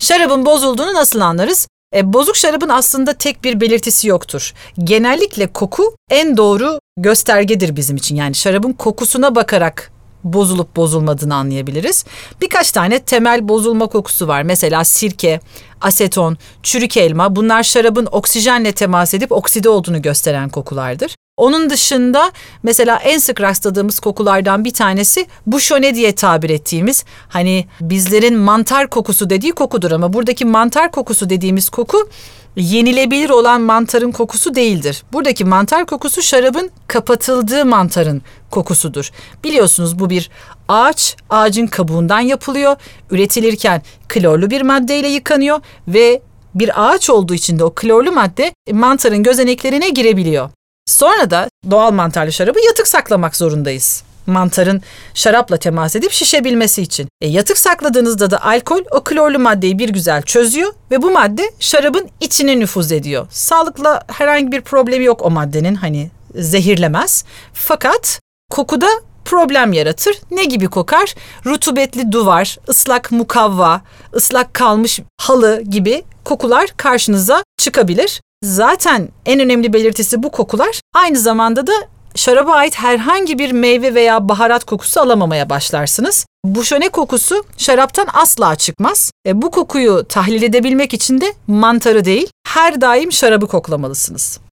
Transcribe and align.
Şarabın 0.00 0.46
bozulduğunu 0.46 0.94
nasıl 0.94 1.20
anlarız? 1.20 1.68
E, 1.94 2.12
bozuk 2.12 2.36
şarabın 2.36 2.68
aslında 2.68 3.12
tek 3.12 3.44
bir 3.44 3.60
belirtisi 3.60 4.08
yoktur. 4.08 4.52
Genellikle 4.84 5.46
koku 5.46 5.94
en 6.10 6.36
doğru 6.36 6.78
göstergedir 6.96 7.76
bizim 7.76 7.96
için. 7.96 8.16
Yani 8.16 8.34
şarabın 8.34 8.72
kokusuna 8.72 9.34
bakarak 9.34 9.92
bozulup 10.24 10.76
bozulmadığını 10.76 11.34
anlayabiliriz. 11.34 12.04
Birkaç 12.40 12.72
tane 12.72 12.98
temel 12.98 13.48
bozulma 13.48 13.86
kokusu 13.86 14.28
var. 14.28 14.42
Mesela 14.42 14.84
sirke, 14.84 15.40
aseton, 15.80 16.36
çürük 16.62 16.96
elma 16.96 17.36
bunlar 17.36 17.62
şarabın 17.62 18.08
oksijenle 18.12 18.72
temas 18.72 19.14
edip 19.14 19.32
okside 19.32 19.68
olduğunu 19.68 20.02
gösteren 20.02 20.48
kokulardır. 20.48 21.14
Onun 21.38 21.70
dışında 21.70 22.32
mesela 22.62 22.96
en 22.96 23.18
sık 23.18 23.40
rastladığımız 23.40 24.00
kokulardan 24.00 24.64
bir 24.64 24.72
tanesi 24.72 25.26
buşone 25.46 25.94
diye 25.94 26.14
tabir 26.14 26.50
ettiğimiz 26.50 27.04
hani 27.28 27.66
bizlerin 27.80 28.36
mantar 28.36 28.90
kokusu 28.90 29.30
dediği 29.30 29.52
kokudur 29.52 29.90
ama 29.90 30.12
buradaki 30.12 30.44
mantar 30.44 30.90
kokusu 30.90 31.30
dediğimiz 31.30 31.68
koku 31.68 32.08
yenilebilir 32.56 33.30
olan 33.30 33.60
mantarın 33.60 34.12
kokusu 34.12 34.54
değildir. 34.54 35.02
Buradaki 35.12 35.44
mantar 35.44 35.86
kokusu 35.86 36.22
şarabın 36.22 36.70
kapatıldığı 36.86 37.64
mantarın 37.64 38.22
kokusudur. 38.50 39.10
Biliyorsunuz 39.44 39.98
bu 39.98 40.10
bir 40.10 40.30
ağaç, 40.68 41.16
ağacın 41.30 41.66
kabuğundan 41.66 42.20
yapılıyor. 42.20 42.76
Üretilirken 43.10 43.82
klorlu 44.08 44.50
bir 44.50 44.62
maddeyle 44.62 45.08
yıkanıyor 45.08 45.60
ve 45.88 46.22
bir 46.54 46.88
ağaç 46.88 47.10
olduğu 47.10 47.34
için 47.34 47.58
de 47.58 47.64
o 47.64 47.74
klorlu 47.74 48.12
madde 48.12 48.52
mantarın 48.72 49.22
gözeneklerine 49.22 49.88
girebiliyor. 49.88 50.50
Sonra 50.88 51.30
da 51.30 51.48
doğal 51.70 51.92
mantarlı 51.92 52.32
şarabı 52.32 52.60
yatık 52.66 52.88
saklamak 52.88 53.36
zorundayız. 53.36 54.02
Mantarın 54.26 54.82
şarapla 55.14 55.56
temas 55.56 55.96
edip 55.96 56.12
şişebilmesi 56.12 56.82
için. 56.82 57.08
E, 57.20 57.28
yatık 57.28 57.58
sakladığınızda 57.58 58.30
da 58.30 58.44
alkol 58.44 58.80
o 58.90 59.04
klorlu 59.04 59.38
maddeyi 59.38 59.78
bir 59.78 59.88
güzel 59.88 60.22
çözüyor 60.22 60.72
ve 60.90 61.02
bu 61.02 61.10
madde 61.10 61.50
şarabın 61.60 62.08
içine 62.20 62.58
nüfuz 62.58 62.92
ediyor. 62.92 63.26
Sağlıkla 63.30 64.02
herhangi 64.08 64.52
bir 64.52 64.60
problemi 64.60 65.04
yok 65.04 65.22
o 65.22 65.30
maddenin 65.30 65.74
hani 65.74 66.10
zehirlemez. 66.34 67.24
Fakat 67.52 68.20
kokuda 68.50 68.88
problem 69.24 69.72
yaratır. 69.72 70.20
Ne 70.30 70.44
gibi 70.44 70.66
kokar? 70.66 71.14
Rutubetli 71.46 72.12
duvar, 72.12 72.58
ıslak 72.68 73.12
mukavva, 73.12 73.80
ıslak 74.14 74.54
kalmış 74.54 75.00
halı 75.20 75.62
gibi 75.62 76.04
kokular 76.24 76.70
karşınıza 76.76 77.42
çıkabilir. 77.58 78.20
Zaten 78.42 79.08
en 79.26 79.40
önemli 79.40 79.72
belirtisi 79.72 80.22
bu 80.22 80.30
kokular. 80.30 80.80
Aynı 80.94 81.18
zamanda 81.18 81.66
da 81.66 81.72
şaraba 82.14 82.52
ait 82.52 82.74
herhangi 82.74 83.38
bir 83.38 83.52
meyve 83.52 83.94
veya 83.94 84.28
baharat 84.28 84.64
kokusu 84.64 85.00
alamamaya 85.00 85.50
başlarsınız. 85.50 86.26
Bu 86.44 86.64
şöne 86.64 86.88
kokusu 86.88 87.44
şaraptan 87.56 88.06
asla 88.12 88.56
çıkmaz. 88.56 89.12
E, 89.26 89.42
bu 89.42 89.50
kokuyu 89.50 90.04
tahlil 90.08 90.42
edebilmek 90.42 90.94
için 90.94 91.20
de 91.20 91.34
mantarı 91.46 92.04
değil, 92.04 92.28
her 92.46 92.80
daim 92.80 93.12
şarabı 93.12 93.46
koklamalısınız. 93.46 94.40